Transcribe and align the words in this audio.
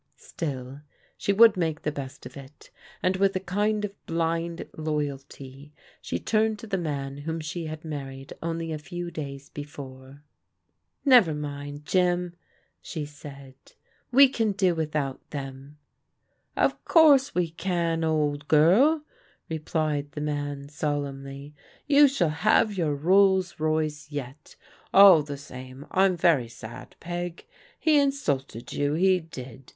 Still 0.17 0.81
she 1.15 1.31
would 1.31 1.55
make 1.55 1.83
the 1.83 1.91
best 1.91 2.25
of 2.25 2.35
it, 2.35 2.71
and 3.03 3.17
with 3.17 3.35
a 3.35 3.39
kind 3.39 3.85
of 3.85 4.03
blind 4.07 4.67
loyalty 4.75 5.73
she 6.01 6.17
turned 6.17 6.57
to 6.57 6.65
the 6.65 6.79
man 6.79 7.17
whom 7.17 7.39
she 7.39 7.67
had 7.67 7.85
mar 7.85 8.07
ried 8.07 8.33
only 8.41 8.71
a 8.71 8.79
few 8.79 9.11
days 9.11 9.49
before. 9.49 10.23
"Never 11.05 11.35
mind, 11.35 11.85
Jim,'* 11.85 12.33
she 12.81 13.05
said; 13.05 13.53
"we 14.11 14.27
can 14.27 14.53
do 14.53 14.73
without 14.73 15.21
them."" 15.29 15.77
Of 16.65 16.83
course 16.83 17.35
we 17.35 17.51
can, 17.51 18.03
old 18.03 18.47
girl/' 18.47 19.03
replied 19.49 20.13
the 20.13 20.21
man 20.21 20.67
sol 20.67 21.03
emnly." 21.03 21.53
You 21.95 22.07
shall 22.07 22.29
have 22.29 22.75
your 22.75 22.95
Rolls 22.95 23.59
Royce 23.59 24.09
yet. 24.09 24.55
All 24.95 25.21
the 25.21 25.37
same, 25.37 25.85
I'm 25.91 26.17
very 26.17 26.47
sad. 26.47 26.95
Peg. 26.99 27.45
He 27.79 27.99
insulted 27.99 28.73
you, 28.73 28.93
he 28.93 29.19
did. 29.19 29.69